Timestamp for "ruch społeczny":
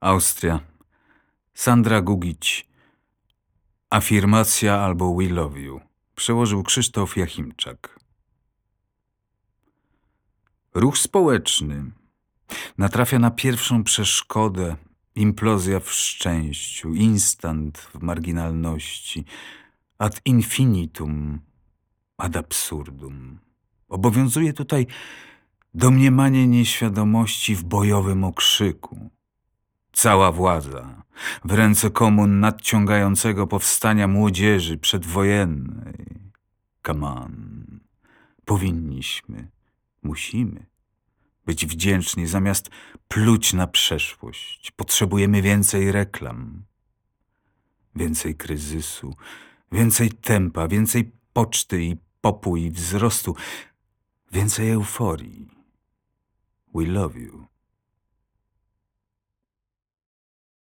10.74-11.84